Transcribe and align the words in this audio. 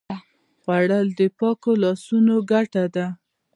خوړل 0.61 1.07
د 1.19 1.21
پاکو 1.37 1.71
لاسونو 1.83 2.35
ګټه 2.51 2.83
ده 2.95 3.07